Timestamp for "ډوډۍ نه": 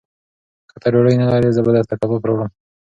0.93-1.25